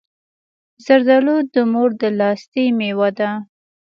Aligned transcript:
زردالو 0.85 1.35
د 1.53 1.55
مور 1.71 1.89
د 2.01 2.03
لاستی 2.19 2.65
مېوه 2.77 3.09
ده. 3.19 3.31